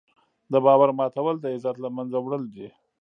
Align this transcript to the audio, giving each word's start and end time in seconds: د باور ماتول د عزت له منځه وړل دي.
د 0.51 0.53
باور 0.65 0.89
ماتول 0.99 1.35
د 1.41 1.45
عزت 1.55 1.75
له 1.83 1.89
منځه 1.95 2.17
وړل 2.21 2.43
دي. 2.55 2.67